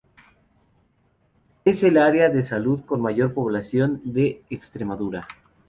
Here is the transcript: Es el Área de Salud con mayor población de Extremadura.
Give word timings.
Es 1.63 1.83
el 1.83 1.99
Área 1.99 2.29
de 2.29 2.41
Salud 2.41 2.81
con 2.83 3.03
mayor 3.03 3.35
población 3.35 4.01
de 4.03 4.41
Extremadura. 4.49 5.27